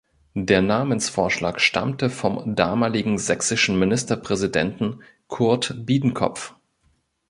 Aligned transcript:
Der 0.33 0.63
Namensvorschlag 0.63 1.59
stammte 1.59 2.09
vom 2.09 2.55
damaligen 2.55 3.19
sächsischen 3.19 3.77
Ministerpräsidenten 3.77 5.03
Kurt 5.27 5.85
Biedenkopf. 5.85 6.55